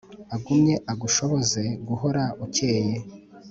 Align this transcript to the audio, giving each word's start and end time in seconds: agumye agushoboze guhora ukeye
agumye 0.35 0.75
agushoboze 0.91 1.63
guhora 1.87 2.23
ukeye 2.45 2.95